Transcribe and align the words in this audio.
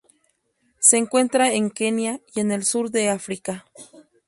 Se 0.79 0.97
encuentra 0.97 1.53
en 1.53 1.69
Kenia 1.69 2.21
y 2.33 2.39
en 2.39 2.51
el 2.51 2.63
sur 2.65 2.89
de 2.89 3.09
África. 3.09 3.67